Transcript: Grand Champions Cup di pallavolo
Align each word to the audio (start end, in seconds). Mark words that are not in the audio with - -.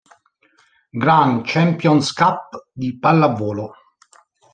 Grand 1.03 1.43
Champions 1.45 2.11
Cup 2.13 2.69
di 2.73 2.97
pallavolo 2.97 3.71